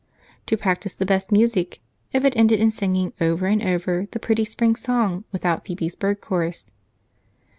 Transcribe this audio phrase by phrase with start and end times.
[0.47, 1.79] To practice the best music
[2.11, 6.21] if it ended in singing over and over the pretty spring song without Phebe's bird
[6.21, 6.65] chorus?